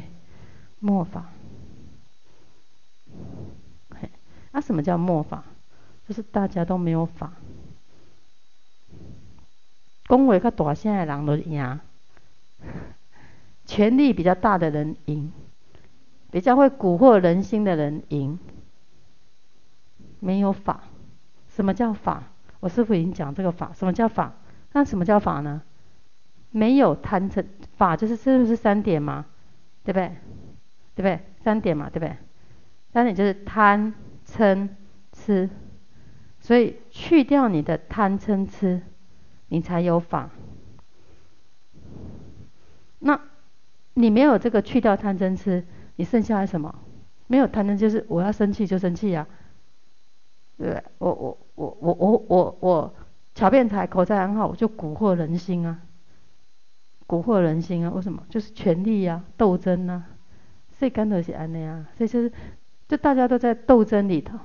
[0.79, 1.25] 末法。
[4.51, 5.43] 那、啊、什么叫末法？
[6.07, 7.33] 就是大家都没有法，
[10.07, 11.79] 讲话较大声的人就赢，
[13.65, 15.33] 权力比较大的人赢，
[16.31, 18.39] 比较会蛊惑人心的人赢。
[20.19, 20.83] 没有法，
[21.49, 22.23] 什么叫法？
[22.59, 24.33] 我师父已经讲这个法，什么叫法？
[24.75, 25.61] 那什么叫法呢？
[26.51, 27.45] 没有贪嗔
[27.77, 29.25] 法，就是是不是三点嘛？
[29.85, 30.11] 对不对？
[30.95, 31.19] 对不对？
[31.41, 31.89] 三点嘛？
[31.89, 32.17] 对不对？
[32.91, 33.93] 三点就是贪。
[34.27, 34.67] 嗔
[35.13, 35.47] 痴，
[36.39, 38.81] 所以去掉你的贪嗔痴，
[39.49, 40.31] 你才有法。
[42.97, 43.21] 那
[43.93, 45.63] 你没有这个去掉贪嗔痴，
[45.95, 46.73] 你剩下来什么？
[47.27, 49.27] 没有贪嗔，就是我要生气就生气呀，
[50.57, 50.83] 对不对？
[50.97, 52.93] 我我我我我我我
[53.35, 55.81] 巧辩才口才很好，就蛊惑人心啊，
[57.05, 57.91] 蛊惑人心啊！
[57.91, 58.23] 为什么？
[58.29, 60.07] 就是权力呀，斗争啊，
[60.71, 62.31] 所以干头是安的呀，所以就是。
[62.87, 64.37] 就大家都在斗争里头，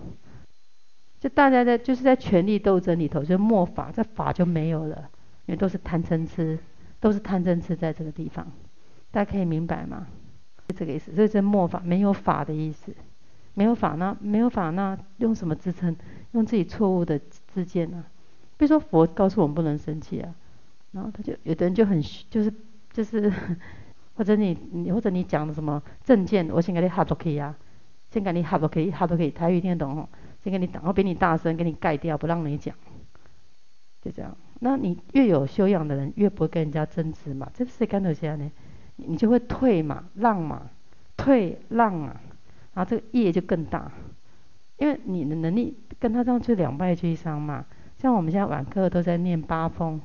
[1.20, 4.96] 就大家在就是在权力斗争里头，就末法，这法就没有了，
[5.44, 6.59] 因为都是贪嗔痴，
[7.00, 8.50] 都是贪嗔痴在这个地方，
[9.11, 10.07] 大家可以明白吗？
[10.68, 12.94] 就这个意思，所以这末法没有法的意思，
[13.53, 15.94] 没有法那没有法那用什么支撑？
[16.33, 17.20] 用自己错误的
[17.53, 18.03] 知见呢？
[18.61, 20.35] 比如说佛告诉我们不能生气啊，
[20.92, 22.53] 然后他就有的人就很就是
[22.92, 23.33] 就是，
[24.14, 27.57] 或者你你或者你讲的什么正见，我先给你哈都可以啊。
[28.11, 30.07] 先给你哈都可以，哈都可以，台语听得懂哦。
[30.44, 32.77] 先给你挡，我比你大声，给你盖掉，不让你讲，
[34.03, 34.37] 就这样。
[34.59, 37.51] 那你越有修养的人，越不会跟人家争执嘛。
[37.55, 38.51] 这是干头下呢，
[38.96, 40.68] 你就会退嘛，让嘛，
[41.16, 42.20] 退让啊，
[42.75, 43.90] 然后这个业就更大，
[44.77, 47.64] 因为你的能力跟他这样就两败俱伤嘛。
[48.00, 50.00] 像我们现在晚课都在念八风，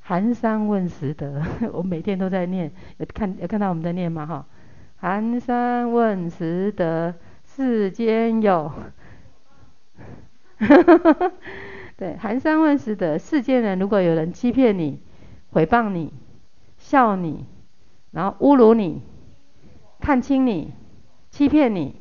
[0.00, 1.40] 寒山问拾得，
[1.72, 4.26] 我每天都在念，有看有看到我们在念吗？
[4.26, 4.46] 哈，
[4.96, 7.14] 寒山问拾得。
[7.44, 8.70] 世间有，
[11.96, 13.18] 对，寒山问拾得。
[13.18, 15.00] 世间人如果有人欺骗你、
[15.52, 16.12] 诽谤你、
[16.76, 17.46] 笑你，
[18.10, 19.00] 然后侮辱你、
[20.00, 20.74] 看轻你、
[21.30, 21.94] 欺骗你，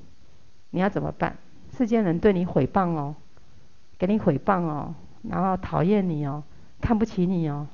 [0.71, 1.38] 你要怎么办？
[1.77, 3.15] 世间人对你诽谤哦，
[3.97, 4.93] 给你诽谤哦，
[5.29, 6.43] 然后讨厌你哦，
[6.81, 7.67] 看不起你哦，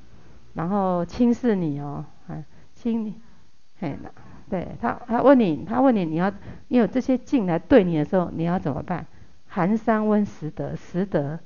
[0.54, 3.16] 然后轻视你哦，啊，轻你，
[3.80, 3.98] 嘿
[4.50, 6.32] 对他，他问你，他问你，你要
[6.68, 9.06] 你有这些境来对你的时候，你要怎么办？
[9.48, 11.40] 寒山问拾得，拾得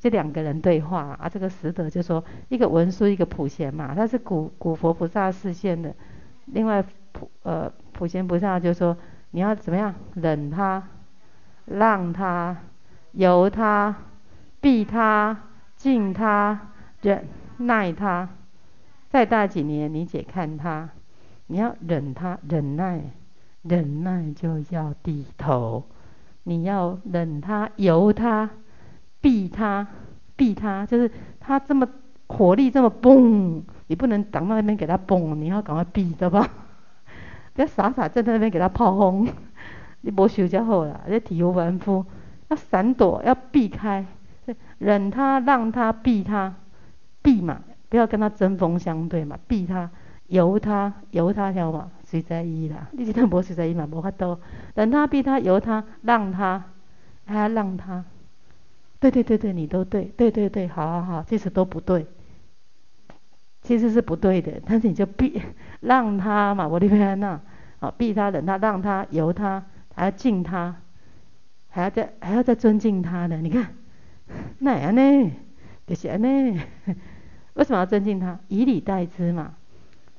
[0.00, 5.94] 这两个人对话啊，这个拾得就说一个文殊，一个普贤嘛，他是古古佛菩萨示现的。
[6.46, 8.96] 另外普呃普贤菩萨就说
[9.30, 9.94] 你要怎么样？
[10.14, 10.82] 忍他，
[11.66, 12.56] 让他，
[13.12, 13.94] 由他，
[14.60, 15.36] 避他，
[15.78, 16.60] 敬他，
[17.00, 17.24] 忍
[17.56, 18.28] 耐他，
[19.08, 20.90] 再大几年你且看他。
[21.46, 23.00] 你要忍他，忍耐，
[23.62, 25.84] 忍耐就要低头。
[26.42, 28.50] 你要忍他，由他，
[29.20, 29.86] 避他，
[30.36, 31.10] 避他，就是
[31.40, 31.88] 他这么
[32.26, 36.48] 火力这么崩，你不能挡到那边给他崩，你要赶快避，知道吧？
[37.54, 39.26] 不要傻傻站在那边给他炮轰，
[40.02, 42.04] 你无修就好了，你体无完肤，
[42.48, 44.04] 要闪躲，要避开，
[44.78, 46.54] 忍他，让他，避他，
[47.22, 49.90] 避嘛，不要跟他针锋相对嘛，避他。
[50.28, 51.90] 由他，由他晓得吗？
[52.04, 54.38] 随在意啦，你今天无随在意嘛，无法度。
[54.74, 56.62] 忍他避他，由他，让他，
[57.24, 58.04] 还要让他。
[59.00, 62.04] 对对对对，你都对，对对对，好好好，其实都不对，
[63.62, 64.60] 其实是不对的。
[64.66, 65.40] 但是你就避，
[65.80, 67.40] 让他嘛，我的天呐，
[67.78, 70.76] 好，避他，忍他，让他，由他，还要敬他，
[71.70, 73.38] 还要再还要再尊敬他的。
[73.38, 73.68] 你看，
[74.58, 75.32] 那样呢？
[75.86, 76.60] 就是安呢？
[77.54, 78.38] 为什么要尊敬他？
[78.48, 79.56] 以礼待之嘛。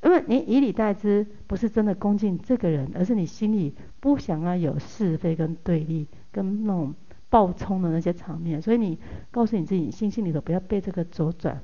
[0.01, 6.95] 因为你以礼待之，不是真的恭敬这个人，而是你心里不想要有是非跟对立，跟那种
[7.29, 8.97] 暴冲的那些场面，所以你
[9.29, 11.61] 告诉你自己，心心里头不要被这个左转，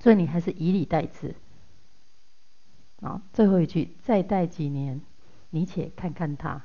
[0.00, 1.34] 所以你还是以礼待之。
[3.00, 5.00] 啊，最后一句，再待几年，
[5.48, 6.62] 你且看看他。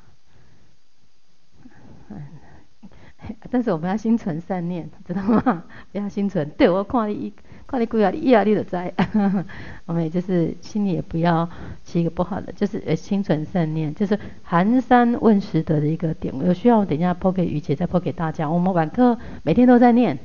[3.51, 5.63] 但是我们要心存善念， 知道吗？
[5.91, 7.33] 不要心存，对我看你一，
[7.67, 8.93] 看你贵啊，你啊，你就在。
[9.85, 11.47] 我们也就是心里也不要
[11.83, 16.33] 起一个不好的，就是呃心存善念，就是寒山问拾得的一个点。
[16.45, 18.49] 有需要我等一下播给于姐，再播给大家。
[18.49, 20.17] 我们晚课每天都在念，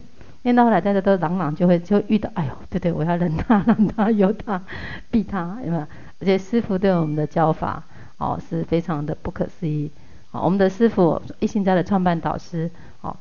[0.43, 4.63] 念到后来大家都朗朗就会就遇到，哎呦，对对，我要忍他，让他有他，
[5.11, 5.87] 避他，有没有？
[6.21, 7.83] 而且师父对我们的教法
[8.19, 9.91] 哦是非常的不可思议。
[10.33, 12.71] 哦，我们的师傅一心斋的创办导师。
[13.03, 13.17] 哦，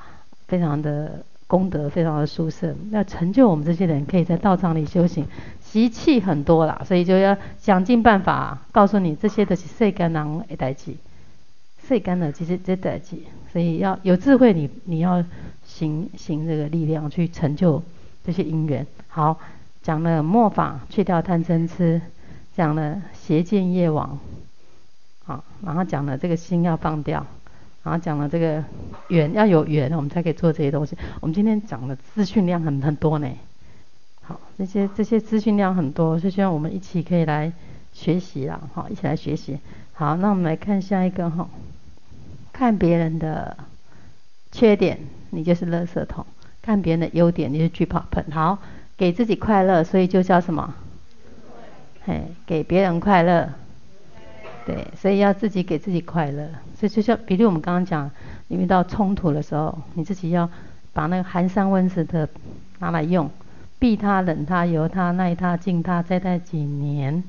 [0.47, 5.25] 非常的功德，非常的殊胜，要成就我们这些人可以在道场里修行，
[5.61, 10.93] 习气很多啦，所以就要想尽办法告诉你，这些都是世间人的代志，
[11.87, 13.15] 世间的其实这代志，
[13.53, 15.23] 所以要有智慧你，你要
[15.65, 17.81] 行行这个力量去成就
[18.25, 18.85] 这些因缘。
[19.07, 19.39] 好，
[19.81, 22.01] 讲了末法去掉贪嗔痴，
[22.53, 24.19] 讲了邪见业网，
[25.29, 27.23] 好，然后讲了这个心要放掉。
[27.83, 28.63] 然后讲了这个
[29.09, 30.97] 缘要有缘，我们才可以做这些东西。
[31.21, 33.29] 我们今天讲的资讯量很很多呢。
[34.23, 37.53] 好，这些这些资讯量很多，所以希望我们一起可以来
[37.93, 38.59] 学习啦。
[38.73, 39.59] 好，一起来学习。
[39.93, 41.47] 好，那我们来看下一个哈。
[42.51, 43.55] 看别人的
[44.51, 44.97] 缺点，
[45.29, 46.25] 你就是垃圾桶；
[46.63, 48.25] 看别人的优点，你就聚宝盆。
[48.31, 48.57] 好，
[48.97, 50.73] 给自己快乐，所以就叫什么？
[52.03, 53.53] 嘿，给别人快乐。
[54.65, 56.47] 对，所以要自己给自己快乐。
[56.77, 58.09] 所以就像，比如我们刚刚讲，
[58.47, 60.49] 你遇到冲突的时候，你自己要
[60.93, 62.27] 把那个寒山问拾得
[62.79, 63.29] 拿来用，
[63.79, 67.23] 避他、忍他、由他、耐他、敬他，再待几年，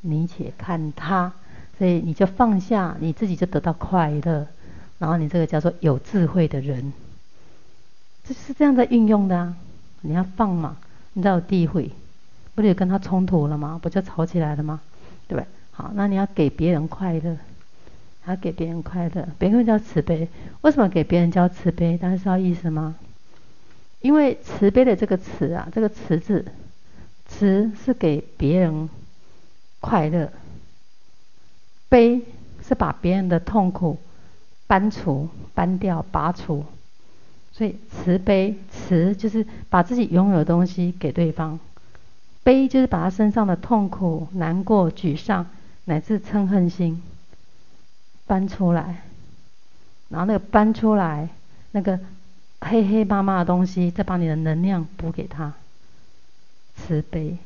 [0.00, 1.32] 你且看他。
[1.78, 4.46] 所以你就放下，你自己就得到快乐。
[4.98, 6.92] 然后你这个叫做有智慧的人，
[8.24, 9.56] 这是这样在运用的啊。
[10.02, 10.76] 你要放嘛，
[11.12, 11.90] 你知道有地慧，
[12.54, 13.80] 不就跟他冲突了吗？
[13.82, 14.80] 不就吵起来了吗？
[15.26, 15.46] 对不对？
[15.74, 17.36] 好，那你要给别人快乐，
[18.20, 20.28] 还要给别人快乐，别人叫慈悲。
[20.60, 21.96] 为什么给别人叫慈悲？
[21.96, 22.94] 大家知道意思吗？
[24.02, 26.44] 因为慈悲的这个慈啊，这个慈字，
[27.26, 28.90] 慈是给别人
[29.80, 30.30] 快乐，
[31.88, 32.20] 悲
[32.66, 33.98] 是把别人的痛苦
[34.66, 36.64] 搬除、搬掉、拔除。
[37.52, 41.58] 所以慈悲，慈就是把自己拥有的东西给对方，
[42.42, 45.46] 悲就是把他身上的痛苦、难过、沮丧。
[45.84, 47.02] 乃至嗔恨心
[48.26, 49.02] 搬出来，
[50.08, 51.28] 然后那个搬出来，
[51.72, 51.98] 那个
[52.60, 55.52] 黑黑麻麻的东西，再把你的能量补给他。
[56.76, 57.36] 慈悲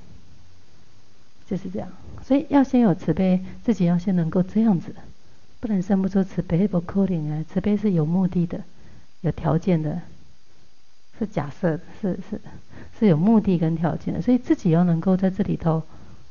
[1.48, 1.88] 就是这样，
[2.22, 4.94] 所以要先有慈悲，自己要先能够这样子，
[5.60, 7.44] 不能生不出慈悲不可能啊！
[7.52, 8.62] 慈悲是有目的的，
[9.22, 10.02] 有条件的，
[11.18, 12.40] 是假设，是是
[12.98, 15.82] 是有目的跟条件的，所以自己要能够在这里头。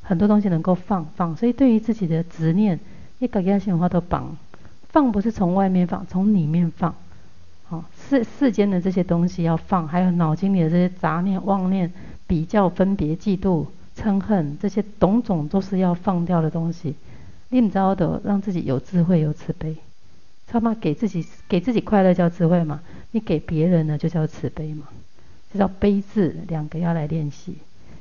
[0.07, 2.79] 很多东西能够放放，所以对于自己的执念，
[3.19, 4.37] 一个个性的话都绑。
[4.89, 6.95] 放不是从外面放，从里面放。
[7.67, 11.91] 好，世世间的这些东西要放，还有脑筋里的这些杂念、妄念、
[12.27, 13.65] 比较、分别、嫉妒、
[13.97, 16.95] 嗔恨，这些种种都是要放掉的东西。
[17.49, 19.75] 你唔知道的，让自己有智慧、有慈悲。
[20.47, 22.81] 他妈给自己给自己快乐叫智慧嘛？
[23.11, 24.87] 你给别人呢就叫慈悲嘛？
[25.51, 27.55] 就叫悲智，两个要来练习。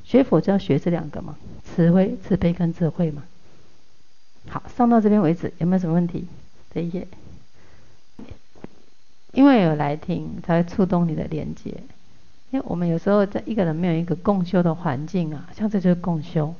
[0.05, 3.25] 学佛就要学这两个嘛，慈悲、慈悲跟智慧嘛。
[4.49, 6.27] 好，上到这边为止，有没有什么问题？
[6.73, 7.09] 这一页，
[9.33, 11.75] 因为有来听，才会触动你的连接。
[12.51, 16.55] 因为我们有时候在一个人没有一个共修的环境啊，像这就是共修。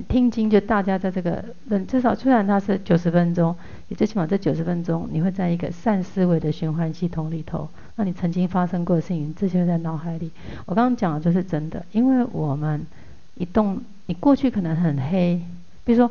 [0.00, 1.44] 听经就大家在这个，
[1.86, 3.54] 至少虽然它是九十分钟，
[3.88, 7.68] 你最起码这九十分钟，你会在一个善思维的循环系统里头。
[7.96, 10.30] 那你曾经发生过的事情，这些在脑海里。
[10.64, 12.86] 我刚刚讲的就是真的，因为我们
[13.34, 15.42] 一动，你过去可能很黑，
[15.84, 16.10] 比如说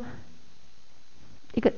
[1.56, 1.74] 一个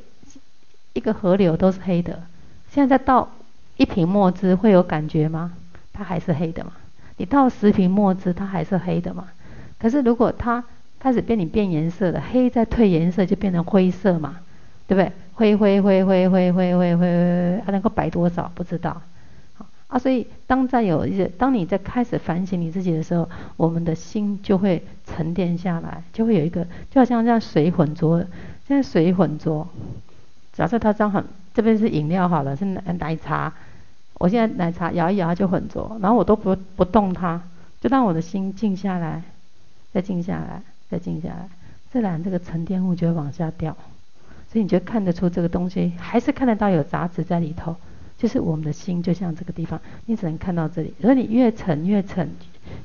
[0.91, 2.21] 一个河流都是黑的，
[2.69, 3.29] 现在倒
[3.77, 5.53] 一瓶墨汁会有感觉吗？
[5.93, 6.73] 它还是黑的嘛。
[7.15, 9.29] 你倒十瓶墨汁，它还是黑的嘛。
[9.79, 10.63] 可是如果它
[11.03, 14.37] 开始变，你变颜色的黑再褪颜色就变成灰色嘛，
[14.87, 15.11] 对不对？
[15.33, 19.01] 灰灰灰灰灰灰灰灰灰，它能够白多少不知道。
[19.87, 28.19] 啊，所以当在有一些，当你在开始反省你自己的时候，我们的心就会沉淀下来，就会有一个，就好像这样水混浊，
[28.65, 29.67] 现在水混浊。
[30.53, 31.21] 假设它这样很，
[31.53, 33.51] 这边是饮料好了，是奶奶茶，
[34.19, 37.41] 我现在奶茶摇一摇它就混浊，然后我都不不动它，
[37.81, 39.21] 就让我的心静下来，
[39.91, 40.61] 再静下来。
[40.93, 41.49] 再静下来，
[41.91, 43.75] 自然这个沉淀物就会往下掉，
[44.51, 47.75] 所以你就看得出这个东西，还是看得到有杂质在里头，
[48.15, 50.93] 就是我们的心就像这个地方，你只能看到这里。
[51.01, 52.29] 而你越沉越沉，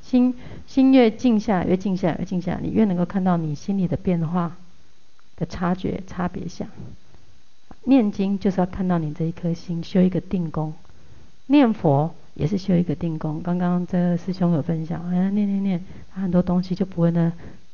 [0.00, 0.34] 心
[0.66, 4.56] 心越静下来，越静下来，越静下来，你越能够看到你心里的变化
[5.36, 6.66] 的察觉差别相。
[7.84, 10.72] 念经就是要看到你这一颗心，修一个定功；
[11.48, 13.42] 念佛也是修一个定功。
[13.42, 15.84] 刚刚这师兄有分享，哎，念念念，
[16.14, 17.32] 他很多东西就不会呢，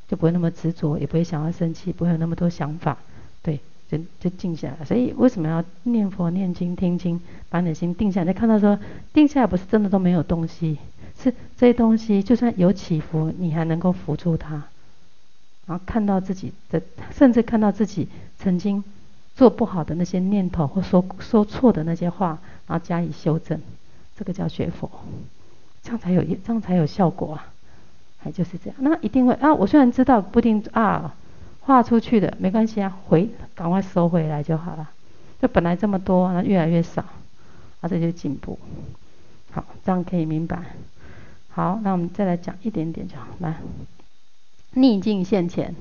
[0.09, 2.97] 就不会那么执着，也不会想要生气，不会有那么多想法，
[3.43, 4.85] 对，就就静下来。
[4.85, 8.33] 所以为什么要念佛、念经、听经，把你的心定下来？
[8.33, 8.79] 你看到说，
[9.13, 10.79] 定下来不是真的都没有东西，
[11.19, 14.63] 是这些东西就算有起伏，你还能够扶住它，
[15.67, 16.83] 然后看到自己的，
[17.13, 18.83] 甚至看到自己曾经。
[19.37, 22.39] 做不好的那些念头，或说说错的那些话，
[22.69, 23.61] 然后加以修正，
[24.17, 24.89] 这个叫学佛，
[25.83, 27.53] 这样才有这样才有效果啊！
[28.25, 29.53] 还就是这样，那一定会啊！
[29.53, 31.15] 我虽然知道不一定啊，
[31.61, 34.89] 画出去的没关系啊，回赶快收回来就好了。
[35.43, 37.05] 就本来这么多，那越来越少，
[37.83, 38.59] 啊，这就进步。
[39.51, 40.59] 好，这样可以明白。
[41.51, 43.27] 好，那我们再来讲一点点就好。
[43.41, 43.57] 来，
[44.73, 45.75] 逆境现前，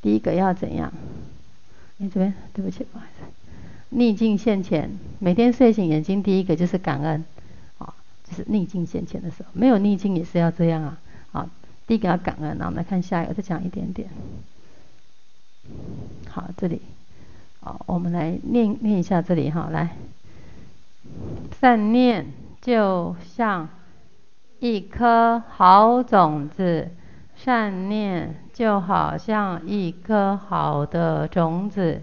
[0.00, 0.90] 第一个要怎样？
[1.98, 3.26] 你这边，对不起，不好意思。
[3.90, 7.22] 逆境现前，每天睡醒眼睛第一个就是感恩，
[7.76, 7.94] 啊，
[8.28, 10.98] 就是逆境现前的时候，没有逆境也是要这样啊，
[11.34, 11.48] 好，
[11.88, 12.56] 第一个要感恩。
[12.56, 14.08] 那我们来看下一个，再讲一点点。
[16.30, 16.80] 好，这里，
[17.58, 19.96] 好，我们来念念一下这里哈，来，
[21.60, 22.26] 善念
[22.60, 23.68] 就像
[24.60, 26.88] 一颗好种子。
[27.36, 32.00] 善念就好像一颗好的种子，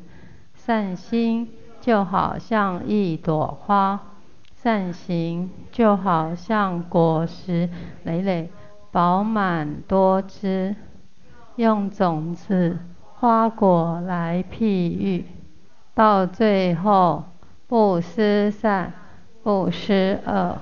[0.57, 1.47] 善心
[1.79, 3.97] 就好像一朵花，
[4.61, 7.69] 善行就好像果实
[8.03, 8.49] 累累、
[8.91, 10.75] 饱满多汁。
[11.57, 12.79] 用种子、
[13.15, 15.25] 花果来譬喻，
[15.93, 17.25] 到最后
[17.67, 18.93] 不失善，
[19.43, 20.57] 不失恶，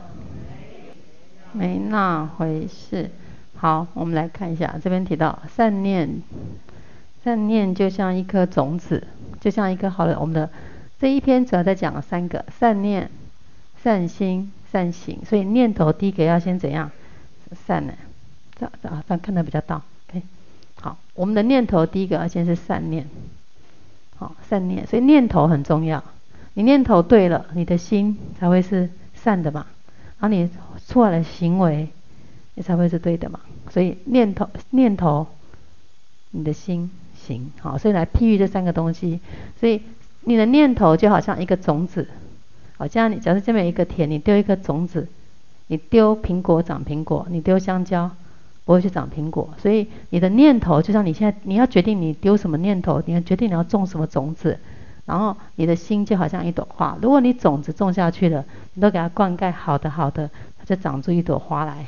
[1.53, 3.11] 没那回事。
[3.55, 6.21] 好，我们来看一下，这边提到善念，
[7.23, 9.07] 善念就像一颗种子，
[9.39, 10.19] 就像一颗好的。
[10.19, 10.49] 我们的
[10.99, 13.09] 这一篇主要在讲三个：善念、
[13.81, 15.19] 善心、善行。
[15.23, 16.89] 所以念头第一个要先怎样？
[17.65, 17.93] 善呢？
[18.59, 19.81] 这这啊，看得比较到。
[20.09, 20.21] OK，
[20.81, 23.07] 好，我们的念头第一个要先是善念。
[24.17, 26.03] 好，善念，所以念头很重要。
[26.55, 29.65] 你念头对了，你的心才会是善的嘛。
[30.19, 30.49] 然后你
[30.87, 31.87] 出来的行为。
[32.55, 33.39] 你才会是对的嘛，
[33.69, 35.25] 所以念头念头，
[36.31, 39.21] 你的心行好，所以来譬喻这三个东西。
[39.57, 39.81] 所以
[40.25, 42.09] 你的念头就好像一个种子，
[42.75, 45.07] 好，这样你假设这边一个田，你丢一颗种子，
[45.67, 48.11] 你丢苹果长苹果，你丢香蕉
[48.69, 49.49] 不会去长苹果。
[49.57, 54.59] 所以你的念头就像你现在你要决定你丢什么念头，你要决定你要种什么种子，
[55.07, 58.45] 然后你的心就好像一朵花，如果你种子种下去了，
[58.75, 61.87] 你都给它灌溉好的好的，它就长出一朵花来。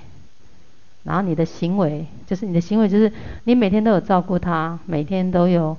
[1.04, 3.14] 然后你的行为，就是你的行为，就是
[3.44, 5.78] 你每天都有照顾它，每天都有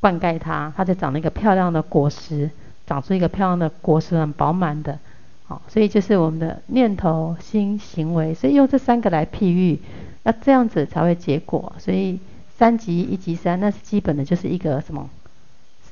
[0.00, 2.50] 灌溉它，它就长了一个漂亮的果实，
[2.88, 4.98] 长出一个漂亮的果实，很饱满的。
[5.46, 9.78] 好，所以就是我们的念头、心、行为，所以用这三个来譬喻，
[10.24, 11.72] 那这样子才会结果。
[11.78, 12.18] 所以
[12.58, 15.08] 三级一级三，那是基本的，就是一个什么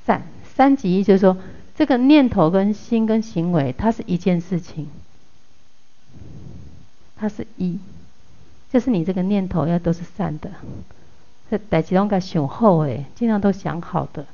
[0.05, 0.23] 善。
[0.57, 1.37] 三级一就是说，
[1.77, 4.89] 这个念头跟心跟行为，它是一件事情，
[7.17, 7.79] 它是一。
[8.73, 10.51] 就是你这个念头要都是善的，
[11.51, 14.25] 这代志拢该想好诶，尽量都想好的，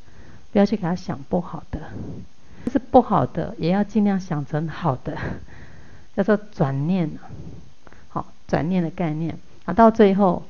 [0.52, 1.80] 不要去给他想不好的。
[2.64, 5.16] 就是不好的，也要尽量想成好的，
[6.14, 7.10] 叫做转念。
[8.08, 9.36] 好，转念的概念
[9.68, 10.42] 啊，到最后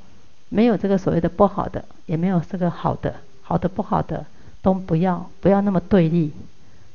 [0.49, 4.25] 没有这个所谓的不好的，也没有这个好的，好的不好的
[4.62, 6.31] 都不要，不要那么对立，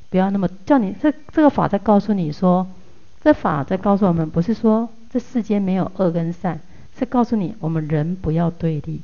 [0.10, 2.66] 不要那么叫你这这个法在告诉你说，
[3.22, 6.62] 这法在告诉我们，不是说这世间没有恶跟善。
[6.98, 9.02] 是告诉你，我们人不要对立。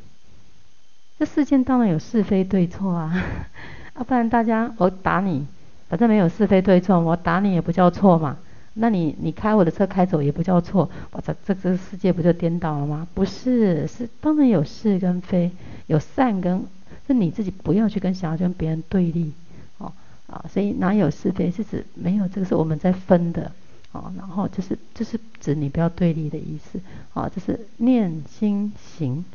[1.18, 3.22] 这世间当然有是非对错啊，
[3.96, 5.46] 啊，不然大家我打你，
[5.90, 8.38] 反正没有是非对错，我打你也不叫错嘛。
[8.80, 13.08] 那你你开我的车开走也不叫错，我操这个世界不就颠倒了吗？
[13.14, 15.52] 不是，是当然有是跟非，
[15.88, 16.64] 有善跟，
[17.06, 19.34] 是你自己不要去跟想要跟别人对立，
[19.80, 19.92] 哦
[20.28, 23.52] 啊，所以哪有是非，是指没有这个是我们在分的。
[23.92, 26.80] 哦，然后就是就是指你不要对立的意思，
[27.14, 29.26] 哦，就是念心行，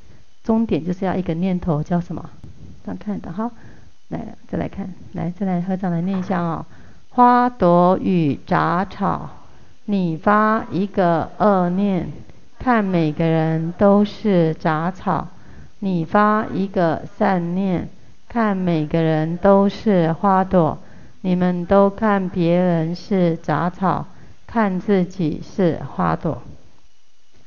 [0.44, 2.30] 终点就是要一个念头叫什么？
[2.84, 3.50] 这样看的好，
[4.10, 6.64] 来再来看，来再来合掌来念一下哦。
[7.14, 9.30] 花朵与杂草，
[9.84, 12.10] 你发一个恶念，
[12.58, 15.28] 看每个人都是杂草；
[15.78, 17.88] 你发一个善念，
[18.28, 20.76] 看每个人都是花朵；
[21.20, 24.06] 你们都看别人是杂草，
[24.48, 26.42] 看自己是花朵。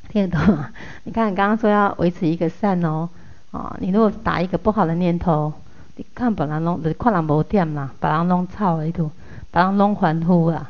[0.07, 0.69] 听得懂吗？
[1.03, 3.09] 你看，你刚刚说要维持一个善哦，
[3.51, 5.51] 啊，你如果打一个不好的念头，
[5.97, 9.11] 你看本来弄，看人无点啦，把人弄臭了一度，
[9.51, 10.69] 把人弄欢呼啊。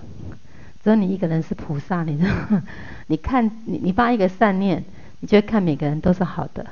[0.83, 2.63] 只有你一个人是菩萨，你知道吗？
[3.07, 4.83] 你看，你你发一个善念，
[5.19, 6.65] 你就会看每个人都是好的。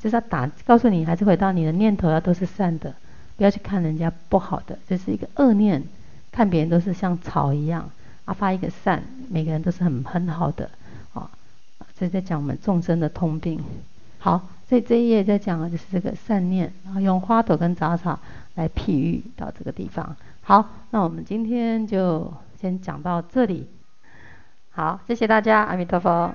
[0.00, 2.94] 就是要打，告诉你，还是回到你的念头要都是善的，
[3.36, 5.82] 不要去看人家不好的，这、是一个恶念，
[6.32, 7.88] 看别人都是像草一样。
[8.24, 10.68] 啊，发一个善，每个人都是很很好的
[11.14, 11.30] 啊。
[11.98, 13.62] 这在讲我们众生的通病。
[14.18, 18.18] 好，所以这一页在讲的就是这个善念，然后用花朵跟杂草
[18.56, 20.16] 来譬喻到这个地方。
[20.48, 23.68] 好，那我们今天就先讲到这里。
[24.70, 26.32] 好，谢谢大家，阿弥陀佛。